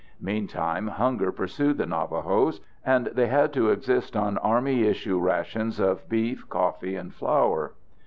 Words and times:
Meantime, 0.19 0.87
hunger 0.87 1.31
pursued 1.31 1.77
the 1.77 1.85
Navajos, 1.85 2.59
and 2.83 3.05
they 3.13 3.27
had 3.27 3.53
to 3.53 3.69
exist 3.69 4.17
on 4.17 4.39
army 4.39 4.85
issue 4.87 5.19
rations 5.19 5.79
of 5.79 6.09
beef, 6.09 6.49
coffee, 6.49 6.95
and 6.95 7.13
flour. 7.13 7.73